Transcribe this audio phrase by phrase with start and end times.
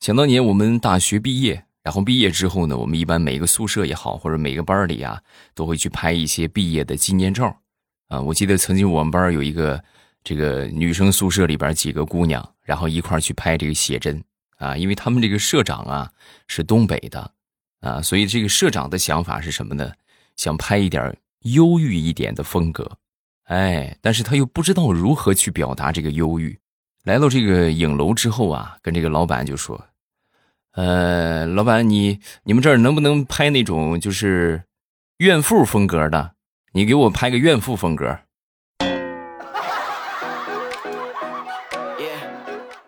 [0.00, 5.20] 想当年我们大学毕业，然后毕业之后呢，我们一般每个宿舍也好，或者每个班里啊，
[5.54, 7.54] 都会去拍一些毕业的纪念照。
[8.08, 9.84] 啊，我记得曾经我们班有一个
[10.24, 14.24] 这个女生宿舍里边几个姑娘，然后一块去拍这个写真
[14.56, 16.10] 啊，因为他们这个社长啊
[16.46, 17.30] 是东北的
[17.80, 19.92] 啊，所以这个社长的想法是什么呢？
[20.34, 22.90] 想拍一点忧郁一点的风格，
[23.44, 26.58] 哎，但是他又不知道如何去表达这个忧郁。
[27.04, 29.82] 来到这个影楼之后啊，跟这个老板就说
[30.72, 34.62] ：“呃，老板，你你们这儿能不能拍那种就是
[35.18, 36.32] 怨妇风格的？
[36.72, 38.20] 你给我拍个怨妇风格。”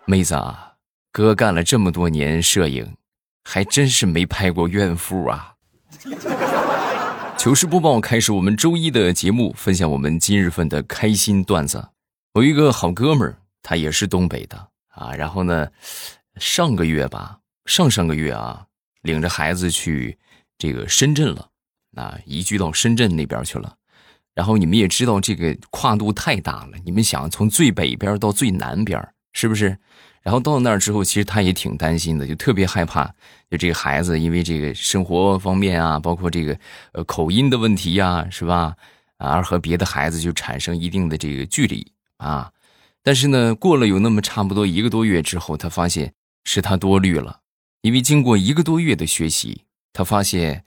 [0.05, 0.73] 妹子啊，
[1.11, 2.95] 哥干了这么多年摄影，
[3.43, 5.55] 还真是没拍过怨妇啊。
[7.37, 11.89] 糗事播报开始，我们周一的节目，分享我们今日份的开心段子。
[12.33, 13.37] 我一个好哥们儿。
[13.65, 14.57] 他也是东北的
[14.89, 15.69] 啊，然后呢，
[16.35, 18.65] 上个月吧，上上个月啊，
[19.01, 20.17] 领着孩子去
[20.57, 21.49] 这个深圳了，
[21.95, 23.75] 啊，移居到深圳那边去了。
[24.33, 26.77] 然后你们也知道，这个跨度太大了。
[26.83, 28.99] 你们想从最北边到最南边，
[29.33, 29.77] 是不是？
[30.23, 33.05] 然后到那儿之后，其实他也挺担心的，就特别害怕，
[33.51, 36.57] 就这个孩子因为这个生活方面啊，包括这个
[36.93, 38.75] 呃口音的问题呀，是吧？
[39.17, 41.85] 而和别的孩子就产生一定的这个距离
[42.17, 42.51] 啊。
[43.03, 46.13] 但是呢，过了有那么差不多一个多月之后，他发现
[46.45, 47.41] 是他多虑了，
[47.83, 50.63] 因为经过一个多月的学习，他发现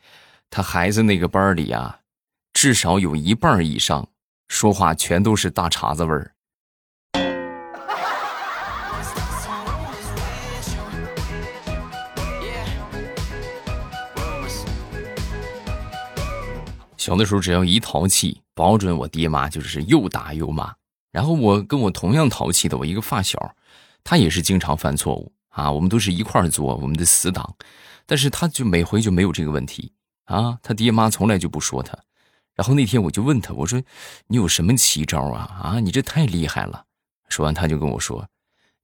[0.50, 2.00] 他孩子那个班里啊，
[2.52, 4.06] 至少有一半以上
[4.48, 6.34] 说话全都是大碴子味儿。
[16.98, 20.74] 小的时候，只要一淘气，保准我爹妈就是又打又骂。
[21.10, 23.56] 然后我跟我同样淘气的我一个发小，
[24.04, 25.72] 他也是经常犯错误啊。
[25.72, 27.56] 我们都是一块儿做我们的死党，
[28.06, 29.92] 但是他就每回就没有这个问题
[30.26, 30.58] 啊。
[30.62, 31.98] 他爹妈从来就不说他。
[32.54, 33.82] 然后那天我就问他，我说
[34.28, 35.60] ：“你有什么奇招啊？
[35.62, 36.86] 啊，你这太厉害了。”
[37.28, 38.26] 说完他就跟我说：“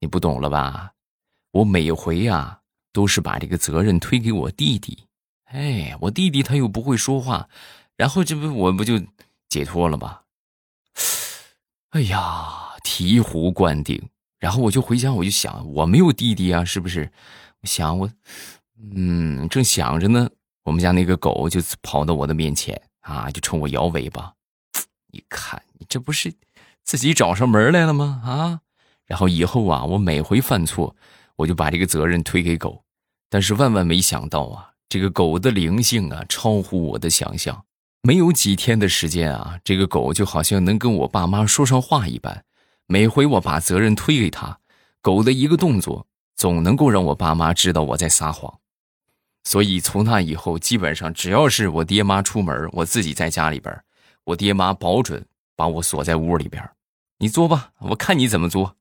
[0.01, 0.93] 你不懂了吧？
[1.53, 2.61] 我每回呀
[2.93, 5.07] 都是把这个责任推给我弟弟。
[5.45, 7.49] 哎，我弟弟他又不会说话，
[7.97, 9.01] 然后这不我不就
[9.49, 10.21] 解脱了吗？”
[11.93, 14.11] 哎呀，醍醐灌顶！
[14.43, 17.09] 然后我就回家，我就想，我没有弟弟啊，是不是？
[17.61, 18.11] 我想我，
[18.93, 20.29] 嗯，正想着呢，
[20.65, 24.33] 我们家那个狗就跑到我的面前啊，就冲我摇尾巴。
[25.15, 26.35] 你看，你这不是
[26.83, 28.21] 自己找上门来了吗？
[28.25, 28.61] 啊！
[29.07, 30.97] 然后以后啊，我每回犯错，
[31.37, 32.83] 我就把这个责任推给狗。
[33.31, 37.65] 但是万万没想到啊，这个狗的灵性啊，超乎我的想象。
[38.03, 42.45] 没有几天的时间啊，这个狗就好像能跟我爸妈说上话一般。
[42.93, 44.59] 每回我把责任推给他，
[45.01, 48.59] 狗的一个动作总能够让我爸妈知道我在撒谎。
[49.45, 53.75] 所以从那以后，基本上只要是我爹妈出门，我自己在家里边，
[54.25, 55.25] 我爹妈保准
[55.57, 56.63] 把我锁在屋里边。
[57.17, 58.77] 你做吧，我看你怎么做。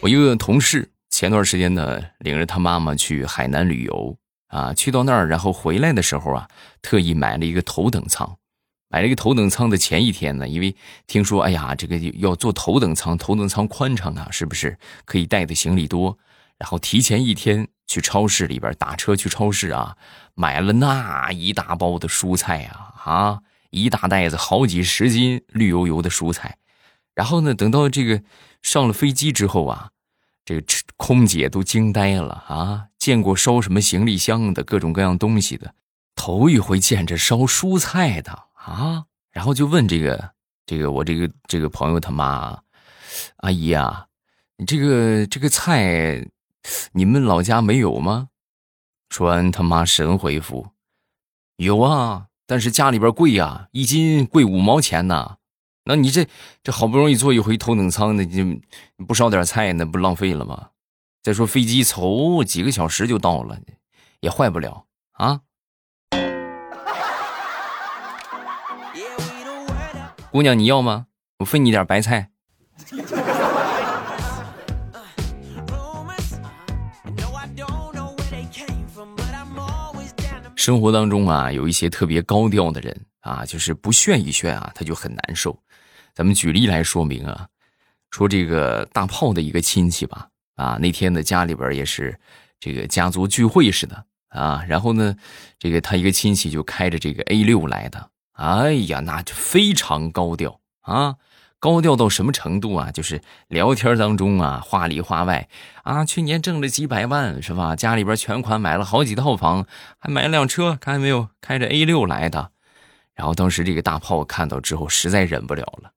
[0.00, 4.16] 我一个同事前段时间呢，领着他妈妈去海南旅游
[4.50, 6.48] 啊，去到那儿，然后回来的时候啊，
[6.82, 8.36] 特意买了一个头等舱。
[8.88, 16.18] 买了一个头等舱的前一天呢，因为听说，哎呀，这个要坐头等舱，头等舱宽敞啊，是不是可以带的行李多？
[16.58, 19.96] 然后提前一天去超市里边打车去超市啊，
[20.34, 23.38] 买了那一大包的蔬菜啊，啊，
[23.70, 26.58] 一大袋子好几十斤绿油油的蔬菜。
[27.14, 28.22] 然后呢，等到这个。
[28.62, 29.88] 上了飞机之后啊，
[30.44, 30.62] 这个
[30.98, 32.88] 空姐都惊呆了啊！
[33.00, 35.74] 见过烧什么行李箱的各种各样东西的，
[36.14, 39.06] 头一回见着烧蔬菜的啊！
[39.32, 40.32] 然后就问这个
[40.66, 42.62] 这个我这个这个朋友他妈，
[43.38, 44.06] 阿姨啊，
[44.58, 46.28] 你这个这个菜，
[46.92, 48.28] 你们老家没有吗？
[49.08, 50.68] 说完他妈神回复：
[51.56, 55.38] 有啊，但是家里边贵呀，一斤贵五毛钱呢。
[55.84, 56.28] 那你这
[56.62, 58.60] 这好不容易坐一回头等舱的，你
[59.08, 60.68] 不烧点菜，那不浪费了吗？
[61.22, 63.58] 再说飞机走几个小时就到了，
[64.20, 65.40] 也坏不了啊。
[70.30, 71.06] 姑娘，你要吗？
[71.40, 72.30] 我分你点白菜。
[80.56, 85.58] 生活当中啊，有一些特别高调的人啊，就是不炫一炫啊，他就很难受。
[86.14, 87.48] 咱们举例来说明啊，
[88.10, 90.29] 说这个大炮的一个亲戚吧，
[90.60, 92.20] 啊，那天呢家里边也是
[92.58, 95.16] 这个家族聚会似的啊，然后呢，
[95.58, 101.16] 这个他一个亲戚就开着这个 A 六来的哎呀，那就非常高调啊！
[101.58, 102.90] 高调到什么程度啊？
[102.90, 105.48] 就是聊天当中啊，话里话外
[105.82, 107.76] 啊，去年挣了几百万是吧？
[107.76, 109.66] 家里边全款买了好几套房，
[109.98, 111.28] 还买了辆车，看见没有？
[111.40, 112.50] 开着 A 六来的。
[113.14, 115.92] 然后当时这个大炮看到之后，实在忍不了了。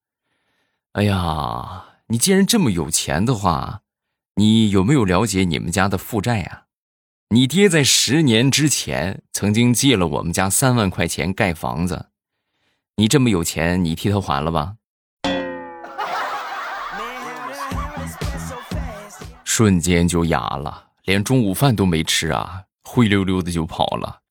[0.94, 3.83] 哎呀，你既然这么有钱的话，
[4.36, 6.64] 你有没有了解你们家的负债啊？
[7.30, 12.08] 你爹在十年之前曾经借了我们家三万块钱盖房子，
[12.96, 14.76] 你这么有钱，你替他还了吧？
[19.44, 24.22] 瞬间就哑了，连中午饭都没吃啊，灰溜溜的就跑了。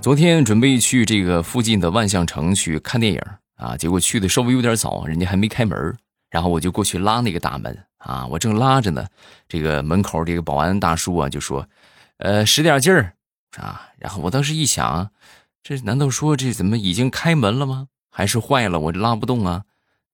[0.00, 3.20] 昨天准备去这个附近的万象城去看电影
[3.56, 5.94] 啊，结果去的稍微有点早，人家还没开门，
[6.30, 9.06] 然后我就过去拉那个大门啊，我正拉着呢，
[9.46, 11.68] 这个门口这个保安大叔啊就说
[12.16, 13.12] ：“呃，使点劲儿
[13.58, 15.10] 啊。”然后我当时一想，
[15.62, 17.88] 这难道说这怎么已经开门了吗？
[18.10, 19.64] 还是坏了，我拉不动啊？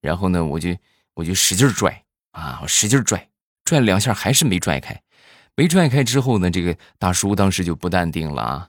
[0.01, 0.75] 然后呢，我就
[1.13, 3.29] 我就使劲拽啊，我使劲拽，
[3.63, 5.01] 拽了两下还是没拽开，
[5.55, 8.67] 没拽开之后呢，这个大叔当时就不淡定了啊。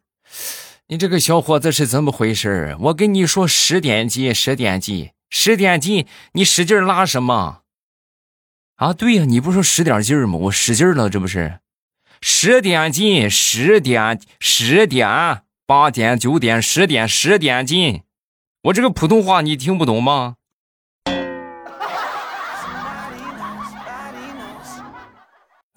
[0.90, 2.74] 你这个小伙子是怎么回事？
[2.80, 7.60] 我跟你说十点进，十点进，十点进，你使劲拉什么？
[8.76, 10.38] 啊，对呀，你不说使点劲儿吗？
[10.44, 11.60] 我使劲了，这不是？
[12.22, 18.04] 十点进，十点，十点，八点，九点，十点，十点进。
[18.62, 20.36] 我这个普通话你听不懂吗？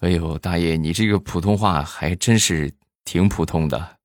[0.00, 2.72] 哎呦，大爷，你这个普通话还真是
[3.04, 3.98] 挺普通的。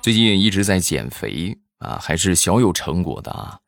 [0.00, 3.60] 最近一直在减肥啊，还是小有成果的啊。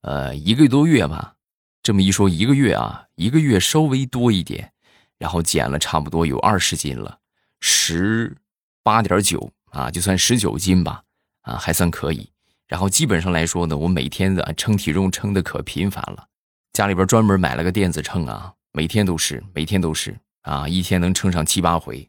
[0.00, 1.34] 呃，一个多月吧，
[1.82, 4.72] 这么一说，一个月啊，一个月稍微多一点，
[5.18, 7.18] 然后减了差不多有二十斤了，
[7.60, 8.34] 十
[8.82, 11.02] 八点九啊，就算十九斤吧，
[11.42, 12.30] 啊，还算可以。
[12.66, 16.28] 然后基本上来说呢，我每天的称体重称的可频繁了，
[16.72, 22.08] 家里边专门买了个电子秤啊，每天都是，每天都是啊，一天能称上七八回。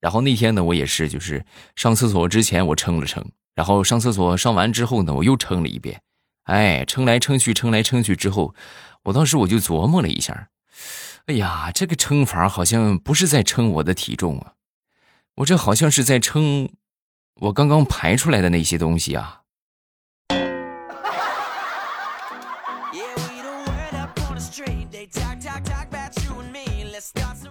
[0.00, 1.44] 然后那天呢，我也是，就是
[1.74, 3.24] 上厕所之前我称了称，
[3.54, 6.02] 然后上厕所上完之后呢，我又称了一遍，
[6.44, 8.54] 哎，称来称去，称来称去之后，
[9.04, 10.50] 我当时我就琢磨了一下，
[11.26, 14.52] 哎呀，这个称法好像不是在称我的体重啊，
[15.36, 16.68] 我这好像是在称
[17.40, 19.42] 我刚刚排出来的那些东西啊。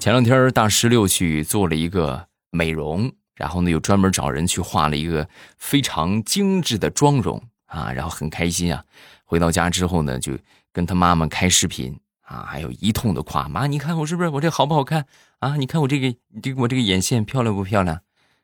[0.05, 2.27] 前两天大石榴去做了一个。
[2.51, 8.85] 美容，然后呢，又专门找人去画了一个非常精致的妆容啊，然后很开心啊。
[9.23, 10.37] 回到家之后呢，就
[10.71, 15.07] 跟他妈妈开视频啊，还有一通的夸妈，你看我是不是我这好不好看
[15.39, 15.55] 啊？
[15.57, 17.99] 你看我这个这个我这个眼线漂亮不漂亮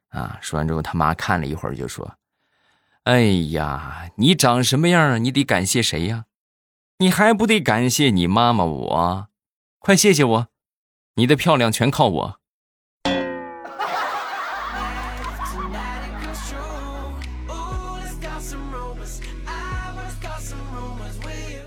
[0.10, 0.40] 啊？
[0.42, 2.18] 说完之后，他妈看了一会儿就说
[3.06, 3.22] ：“哎
[3.52, 6.26] 呀，你长什么样啊你得感谢谁呀？
[6.98, 9.28] 你还不得感谢你妈妈我？
[9.78, 10.48] 快谢谢我，
[11.16, 12.38] 你的漂亮全靠我。”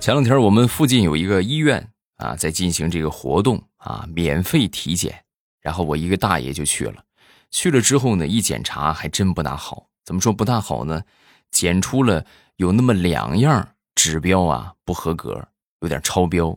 [0.00, 5.25] 前两天我们附近有一个医院啊，在进行这个活动啊，免费体检。
[5.62, 7.02] 然后我一个大爷就去了，
[7.50, 9.87] 去了之后呢，一检查还真不大好。
[10.04, 11.02] 怎么说不大好呢？
[11.50, 12.26] 检出了
[12.57, 15.49] 有那么两样指标啊不合格，
[15.80, 16.54] 有点超标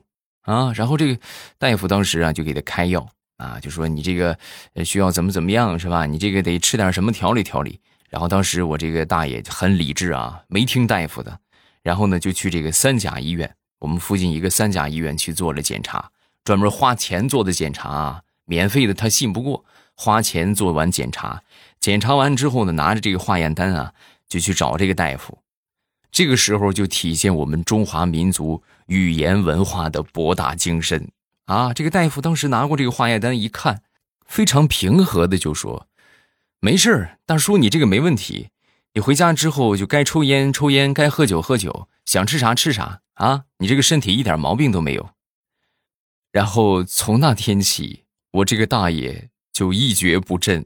[0.48, 0.74] 啊。
[0.74, 1.22] 然后这个
[1.60, 4.36] 大夫当时啊就给他开药啊，就说你这个
[4.84, 6.08] 需要怎么怎么样是吧？
[6.08, 7.80] 你这个得吃点什么调理调理。
[8.10, 11.40] 然后当时我这个大爷很理智啊，没听大夫的。
[11.84, 16.10] 然后呢，就去这个三甲医院，我们附近一个三甲医院去做了检查，
[16.44, 21.44] 专门花钱做的检查啊，免费的他信不过，花钱做完检查，
[21.80, 23.94] 检查完之后呢，拿着这个化验单啊，
[24.28, 25.38] 就去找这个大夫，
[26.12, 31.12] 这个时候就体现我们中华民族语言文化的博大精深
[31.46, 31.74] 啊！
[31.74, 33.84] 这个大夫当时拿过这个化验单一看，
[34.26, 35.88] 非常平和的就说
[36.60, 38.50] ：“没事大叔，你这个没问题。”
[38.94, 43.44] 你回家之后就该抽烟抽烟，该喝酒喝酒，想吃啥吃啥啊！
[43.60, 45.12] 你这个身体一点毛病都没有。
[46.32, 50.66] 然后从那天起，我这个大爷就一蹶不振。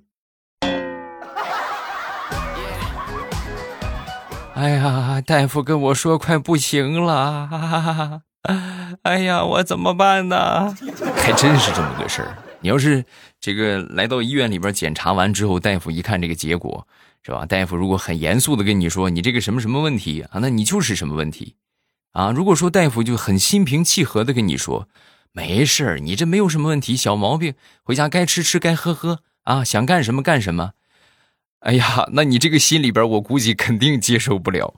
[4.62, 8.22] 哎呀，大夫跟我说快不行了，
[9.02, 10.72] 哎呀，我怎么办呢？
[11.16, 12.38] 还真是这么个事儿。
[12.60, 13.04] 你要是
[13.40, 16.88] 这个来到医院里边检查完之后，大夫一看这个结果。
[17.24, 17.44] 是吧？
[17.46, 21.56] 大夫如果很严肃的跟你说你这个什么什么问题啊，那你就是什么问题，
[22.14, 24.88] 啊，如果说大夫就很心平气和的跟你说，
[25.32, 30.72] 没事儿，你这没有什么问题，小毛病，回家该吃吃，该喝喝啊，想干什么干什么。
[31.62, 34.74] 哎呀，那你这个心里边，我估计肯定接受不了。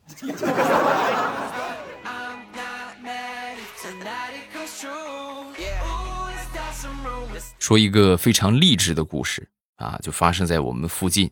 [7.57, 9.47] 说一个非常励志的故事
[9.77, 11.31] 啊，就发生在我们附近。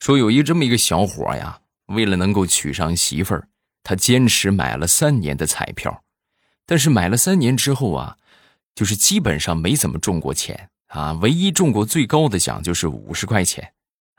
[0.00, 3.46] 说有一这么一个小伙呀，为了能够娶上媳妇儿，
[3.84, 6.02] 他坚持买了三年的彩票，
[6.66, 8.16] 但是买了三年之后啊，
[8.74, 13.72] 就是基本上没怎么中过钱啊，唯一中过最高的奖就是五十块钱。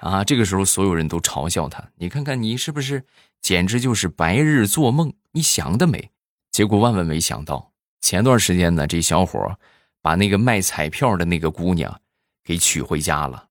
[0.03, 3.05] 啊，这个时候所有人都嘲笑他，你看看你是不是
[3.41, 5.13] 简直就是白日做梦？
[5.31, 6.11] 你想得美！
[6.51, 9.57] 结果万万没想到，前段时间呢，这小伙
[10.01, 12.01] 把那个卖彩票的那个姑娘
[12.43, 13.47] 给娶回家了，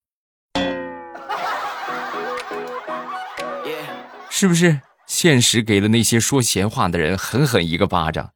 [4.28, 4.82] 是不是？
[5.06, 8.34] 现实给了那些说闲话的人狠狠一个巴掌。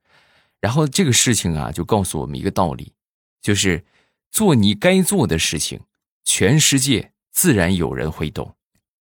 [0.58, 2.94] 然后这个事情啊，就告诉我们一个道理，
[3.42, 3.84] 就是
[4.30, 5.80] 做你该做的事情，
[6.24, 7.12] 全世界。
[7.36, 8.56] 自然有人会懂，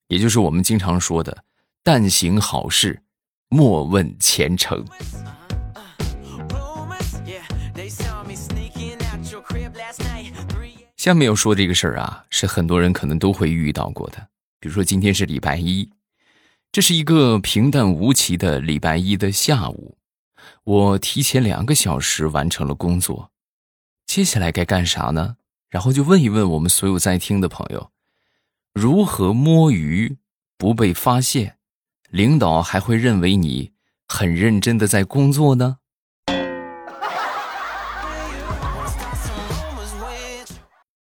[0.10, 1.46] 也就是我们经常说的
[1.82, 3.02] “但行好事，
[3.48, 4.84] 莫问前程”。
[10.98, 14.28] 下面要说这个事儿啊，是很多人可能都会遇到过的。
[14.60, 15.90] 比如说，今天是礼拜一，
[16.74, 19.98] 这是一个平淡无奇的礼拜一的下午，
[20.66, 23.32] 我提前两个小时完成了工作，
[24.06, 25.38] 接下来该干啥呢？
[25.70, 27.92] 然后就问一问我们所有在听的朋友。
[28.78, 30.18] 如何摸鱼
[30.58, 31.56] 不被发现，
[32.10, 33.72] 领导还会认为你
[34.06, 35.78] 很认真的在工作呢？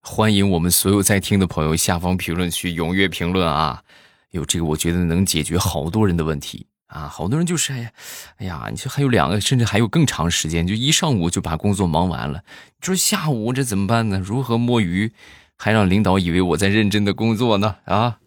[0.04, 3.82] 欢迎我们所有在听的朋友下方评论区踊跃评论啊！
[4.30, 7.08] 有这个我觉得能解决好多人的问题啊！
[7.08, 7.92] 好多人就是哎呀，
[8.38, 12.44] 哎呀，你说还有两个，甚至还有更长时间，就一上午就把工作忙完了，
[12.80, 14.20] 你说下午这怎么办呢？
[14.20, 15.12] 如何摸鱼？
[15.58, 18.18] 还让领导以为我在认真的工作呢啊！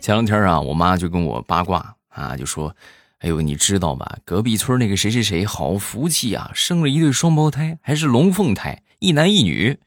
[0.00, 2.76] 前两天啊，我妈就跟我八卦啊，就说
[3.18, 4.18] ：“哎呦，你知道吧？
[4.24, 9.80] 隔壁村那个谁谁谁好福气啊，生了一对双胞胎，还是龙凤胎，一男一女。”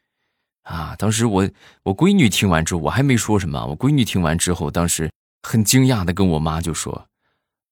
[0.64, 1.50] 啊，当时我
[1.84, 5.10] 我闺女听完之后，我还没说什么，我闺女听完之后，当时
[5.48, 7.09] 很惊讶的跟我妈就说。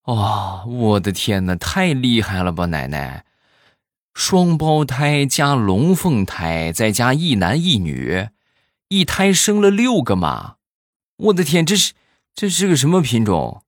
[0.07, 3.25] 哦，我的天哪，太厉害了吧，奶奶！
[4.13, 8.29] 双胞胎加龙凤胎，再加一男一女，
[8.87, 10.55] 一胎生了六个嘛！
[11.17, 11.91] 我的天，这是
[12.33, 13.63] 这是个什么品种？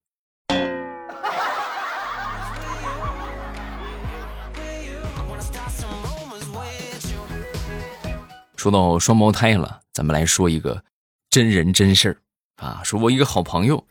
[8.55, 10.86] 说到双胞胎了，咱们来说一个
[11.29, 12.17] 真人真事儿
[12.65, 13.86] 啊，说我一个好朋友。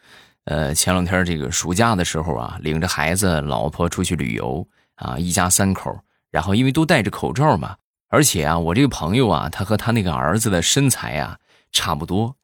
[0.48, 6.00] 呃，前两天这个暑假的时候啊，领着孩子、老婆出去旅游啊，一家三口，
[6.30, 7.76] 然后因为都戴着口罩嘛，
[8.08, 11.38] 而且啊，我这个朋友啊，他和他那个儿子的身材啊
[11.70, 12.34] 差不多，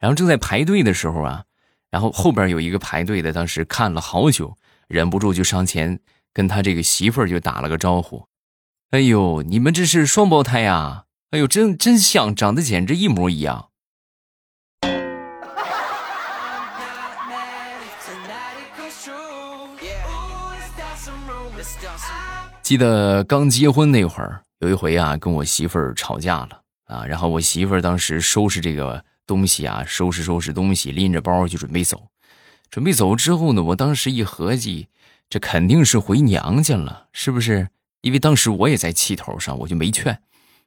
[0.00, 1.44] 然后正在排队的时候啊，
[1.88, 4.56] 然后后边有一个排队的，当时看了好久，
[4.88, 6.00] 忍不住就上前
[6.32, 8.26] 跟他这个媳妇儿就打了个招呼
[8.90, 11.04] ：“哎呦，你们这是双胞胎呀？
[11.30, 13.68] 哎呦，真真像，长得简直一模一样。”
[22.72, 32.06] 记得刚结婚那会儿，有一回啊，跟我媳妇儿吵架了啊，然后我媳妇儿当时收拾这个东西啊，收拾收拾东西，拎着包就准备走。
[32.70, 34.88] 准备走之后呢，我当时一合计，
[35.28, 37.68] 这肯定是回娘家了，是不是？
[38.00, 40.18] 因为当时我也在气头上，我就没劝。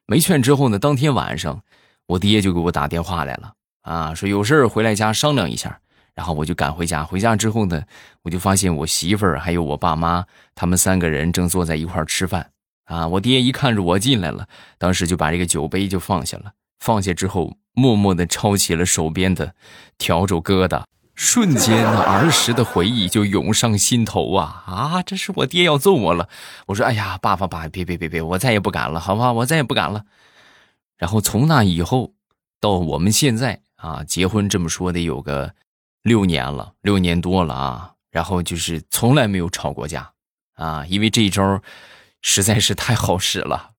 [0.06, 1.60] 没劝之后呢，当天晚上，
[2.06, 5.80] 我爹就给我打电话来了啊，说有事回来家商量一下。
[6.16, 7.82] 然后我就赶回家，回家之后呢，
[8.22, 12.50] 我就发现我媳妇儿还有我爸妈，他们三个人正坐在一块吃饭。
[12.86, 19.54] 啊，我爹一看着我进来了，当时就把这个酒杯就放下了，放下之后，默默地抄起了手边的
[19.98, 25.02] 笤帚疙瘩，瞬间那儿时的回忆就涌上心头啊啊！
[25.02, 26.28] 这是我爹要揍我了。
[26.66, 29.32] 我说：“哎呀，爸爸爸，别别别别，我再也不敢了，好不好？
[29.32, 30.04] 我再也不敢了。”
[30.96, 32.14] 然后从那以后
[32.60, 35.52] 到我们现在啊，结婚这么说得有个。
[36.06, 40.12] 六年了，六年多了啊，然后就是从来没有吵过架，
[40.54, 41.60] 啊，因为这一招
[42.22, 43.72] 实在是太好使了。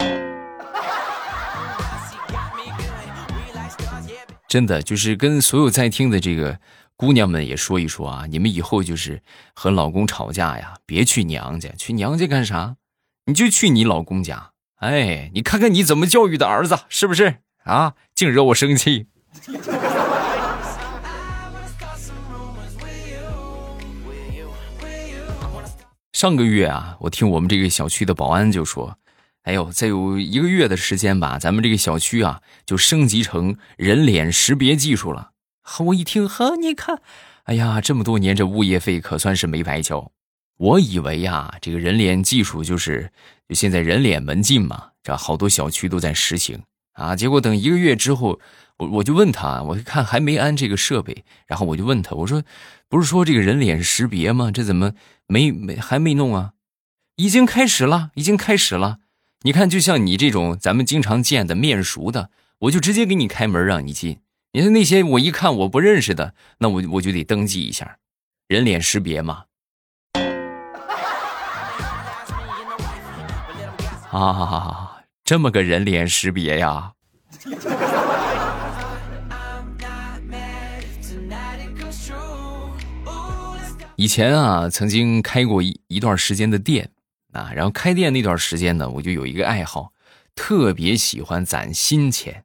[4.48, 6.58] 真的就是跟所有在听的这个
[6.96, 9.20] 姑娘们也说一说啊，你们以后就是
[9.54, 12.76] 和老公吵架呀，别去娘家，去娘家干啥？
[13.26, 17.92] 你就去你老公家，哎，你看看你怎么教育的儿子，是不是啊？
[18.14, 19.08] 净惹我生气。
[26.16, 28.96] 上个月啊，我听我们这个小区的保安就说
[29.44, 35.32] ：“哎呦，再有一个月的时间吧，咱们这个小区啊就升级成人脸识别技术了。”
[35.78, 37.02] 我一听，呵，你看，
[37.42, 40.10] 哎呀，这么多年这物业费可算是没白交。
[40.56, 43.12] 我以为呀，这个人脸技术就是
[43.46, 46.62] 就现在人脸门禁嘛，这好多小区都在实行
[46.96, 47.14] 啊。
[47.14, 48.40] 结果等一个月之后。
[48.78, 52.42] 我我就问他，我看还没安这个设备，然后我就问他，我说，
[52.90, 54.50] 不是说这个人脸识别吗？
[54.50, 54.92] 这怎么
[55.26, 56.52] 没没还没弄啊？
[57.16, 58.98] 已经开始了，已经开始了。
[59.44, 64.20] 你看，就像你这种咱们经常见的面熟的，我就直接给你开门让你进。
[64.52, 67.96] 你看那些我一看我不认识的，那我我就得登记一下，
[68.46, 69.44] 人脸识别嘛。
[74.12, 74.95] 啊，
[75.26, 76.92] 这么个人脸识别呀。
[83.96, 86.90] 以前啊，曾经开过一一段时间的店
[87.32, 89.92] 啊，然后开店那段时间呢，我就有一个爱好，
[90.36, 92.44] 特别喜欢攒新钱，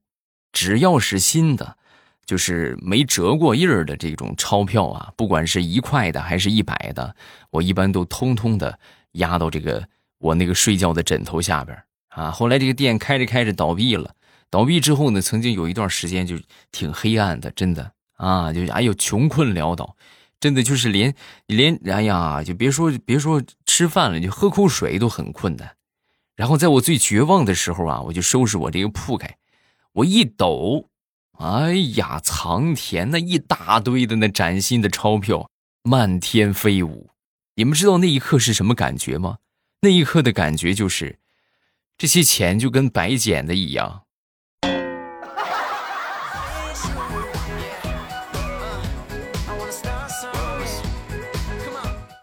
[0.51, 1.77] 只要是新的，
[2.25, 7.15] 就是没折过印儿的这种钞票啊，不管是一块的还是一百的，
[7.51, 8.79] 我一般都通通的
[9.11, 11.77] 压到这个我那个睡觉的枕头下边
[12.11, 12.31] 啊。
[12.31, 14.13] 后来这个店开着开着倒闭了，
[14.49, 16.39] 倒闭之后呢，曾经有一段时间就
[16.71, 19.97] 挺黑暗的，真的啊，就哎呦穷困潦倒。
[20.39, 21.13] 真的就是连
[21.45, 25.75] 连哎呀，就别说别说吃饭了，就喝口水都很困难。
[26.35, 29.37] 然后在我最绝望的时候啊，我就收拾我这个铺盖，
[29.93, 30.89] 我一抖，
[31.37, 35.47] 哎呀，藏田那一大堆的那崭新的钞票
[35.83, 37.11] 漫天飞舞。
[37.53, 39.37] 你们知道那一刻是什么感觉吗？
[39.81, 41.19] 那一刻的感觉就是，
[42.01, 44.01] 这些钱就跟白捡的一样。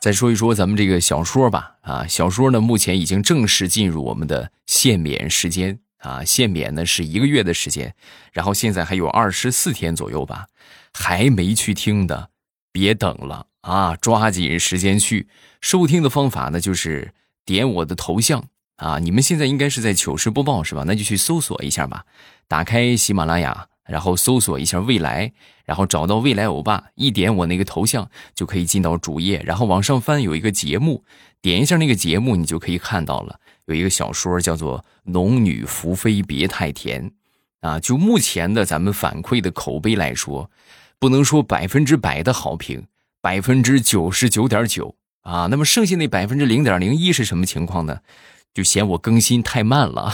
[0.01, 5.79] 再说一说咱们这个小说吧，啊，小说呢目前已经正式进入我们的限免时间。
[5.99, 7.95] 啊，限免呢是一个月的时间，
[8.33, 10.49] 然后现在还有二十四天左右吧，
[10.93, 12.31] 还没去听的，
[12.73, 13.47] 别等了。
[13.61, 15.29] 啊，抓紧时间去。
[15.61, 17.13] 收听的方法呢就是
[17.45, 18.45] 点我的头像。
[18.79, 20.83] 啊，你们现在应该是在糗事播报是吧？
[20.87, 22.07] 那就去搜索一下吧，
[22.49, 23.69] 打开喜马拉雅。
[23.89, 25.33] 然后搜索一下未来，
[25.65, 31.03] 然后找到未来欧巴，一点我那个头像就可以进到主页，然后往上翻有一个节目，
[31.41, 37.11] 点一下那个节目，你就可以看到了，有一个小说叫做《农女福妃别太甜》，
[37.67, 40.51] 啊，就目前的咱们反馈的口碑来说，
[40.99, 42.87] 不能说百分之百的好评，
[43.23, 48.01] 百分之九十九点九啊，那么剩下那百分之零点零一是什么情况呢？
[48.55, 50.13] 就嫌我更新太慢了，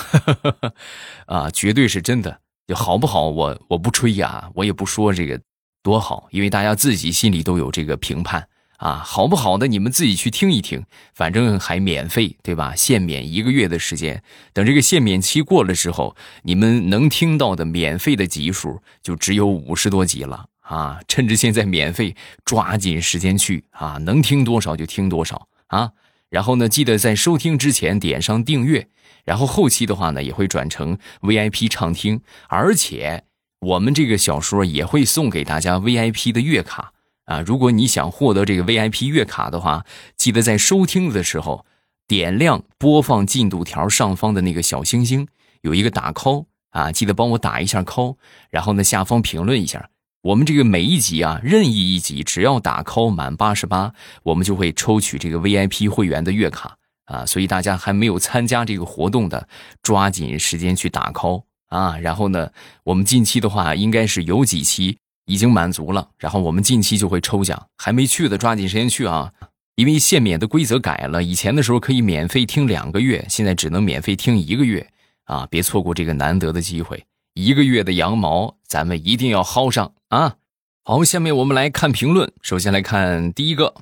[1.27, 2.40] 啊，绝对是真的。
[2.66, 3.29] 就好不好？
[3.29, 5.38] 我我不吹呀，我也不说这个
[5.83, 9.03] 多好，因为大家自己心里都有这个评判啊。
[9.05, 10.83] 好不好的，你们自己去听一听，
[11.14, 12.75] 反正还免费，对吧？
[12.75, 14.23] 限免一个月的时间，
[14.55, 20.99] 等这个限免期过了之后，你们能听到的免费的集数就只有五十多集了啊！
[21.07, 22.16] 趁着现在免费，
[22.47, 25.92] 抓紧时间去啊，能听多少就听多少啊。
[26.35, 28.88] 然后呢，记得在收听之前点上订阅。
[29.25, 33.23] 然后后期的话呢，也会转成 VIP 畅听，而且
[33.61, 36.92] 我们这个小说也会送给大家 VIP 的月卡
[37.27, 37.40] 啊！
[37.40, 41.64] 如果你想获得这个 VIP 月卡的话，记得在收听的时候
[42.09, 45.29] 点亮播放进度条上方的那个小星星，
[45.62, 48.16] 有一个打 call 啊，记得帮我打一下 call，
[48.51, 49.88] 然后呢下方评论一下，
[50.25, 56.75] 我们这个每一集啊，任意一集只要打 call 满八十八，我们就会抽取这个 VIP 会员的月卡。
[57.05, 59.47] 啊，所以大家还没有参加这个活动的，
[59.83, 61.99] 抓紧时间去打 call 啊！
[61.99, 62.51] 然后呢，
[62.85, 69.31] 我们近期的话，应该是有几期已经满足了，然后我们近期就会抽奖，还没去的抓紧时间去啊！
[69.75, 74.89] 因为限免的规则改了，以前的时候可以免费听两个月，现在只能免费听一个月
[75.25, 75.47] 啊！
[75.51, 80.37] 别错过这个难得的机会，一个月的羊毛咱们一定要薅上啊！
[80.85, 83.74] 好，下面我们来看评论，首先来看第一个。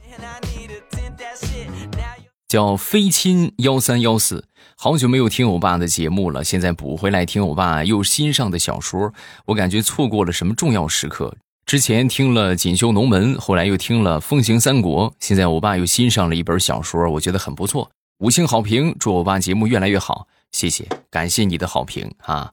[2.49, 9.13] 叫飞亲幺三幺四，好久没有听欧巴的节目了，现在补回来听欧巴又新上的小说，
[9.45, 11.37] 我感觉错过了什么重要时刻。
[11.67, 17.91] 之前听了《锦绣龙门》，后来又听了《风行三国》，现在欧巴又新上了一本小说，我觉得很不错，
[18.21, 22.53] 五星好评，祝欧巴节目越来越好，谢谢，感谢你的好评啊。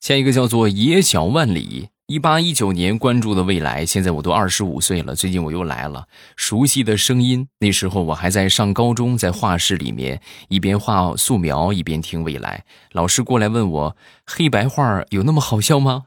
[0.00, 1.88] 下一个叫做野小万里。
[2.10, 5.14] 一八一九年关注的未来，现在我都二十五岁了。
[5.14, 7.46] 最近我又来了，熟悉的声音。
[7.58, 12.64] 那时候我还在上高中，在画室里面一边画素描一边听未来。
[12.92, 16.04] 老师过来问我：“黑白画有那么好笑吗？”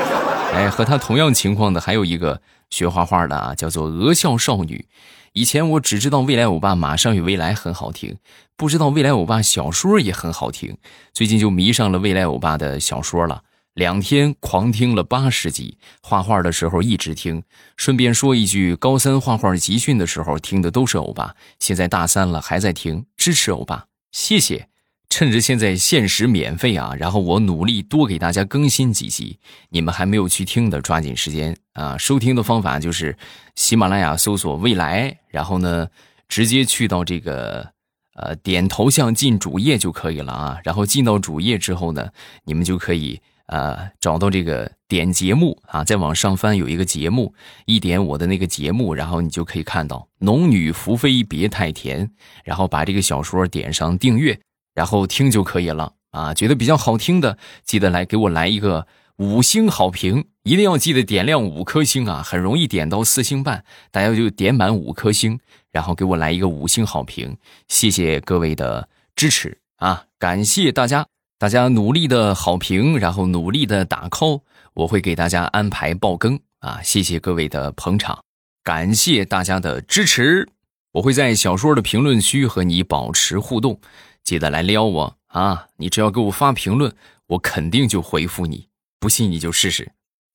[0.52, 4.84] 哎，和他同样情况的还有一个学画画的啊，叫做鹅笑少女。
[5.32, 8.18] 以前我只知道未来欧巴马上与未来很好听，
[8.58, 10.76] 不知道未来欧巴小说也很好听。
[11.14, 13.44] 最近就迷上了未来欧巴的小说了，
[13.78, 15.78] 两天狂听了八十集。
[16.02, 17.44] 画画的时候一直听。
[17.76, 24.68] 顺便说一句，高三画画集训的时候听的都是欧巴，现在大三了还在听，支持欧巴，谢谢。
[25.08, 29.38] 趁着现在限时免费啊，然后我努力多给大家更新几集，
[29.68, 31.96] 你们还没有去听的，抓紧时间啊！
[31.96, 33.16] 收听的方法就是
[33.54, 35.86] 喜马拉雅搜索“未来”，然后呢，
[36.28, 37.70] 直接去到这个
[38.16, 40.58] 呃点头像进主页就可以了啊。
[40.64, 42.10] 然后进到主页之后呢，
[42.44, 47.34] 你们就可以呃找到这个点节目啊，再往上翻有一个节目，
[47.66, 52.10] 一点我的那个节目，然后你就可以看到“农女福妃别太甜”，
[52.44, 54.40] 然后把这个小说点上订阅。
[54.74, 56.32] 然后听就可以了啊！
[56.32, 62.22] 觉得比较好听的，记得来给我来一个五星好评，一定要记得点亮五颗星啊！
[62.22, 65.40] 很容易点到四星半，大家就点满五颗星，
[65.72, 70.04] 然后给我来一个五星好评，谢谢各位的支持啊！
[70.16, 71.04] 感谢大家，
[71.40, 74.42] 大家努力的好评，然后努力的打 call，
[74.74, 76.82] 我会给大家安排爆更啊！
[76.82, 78.24] 谢谢各位的捧场，
[78.64, 80.48] 感谢大家的支持，
[80.90, 83.80] 我会在小说的评论区和你保持互动。
[84.24, 85.68] 记得来撩我啊！
[85.76, 86.92] 你只要给我发评论，
[87.28, 88.66] 我肯定就回复你。
[88.98, 89.92] 不信你就试试。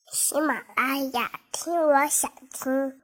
[0.09, 3.02] 喜马拉雅听，我想听。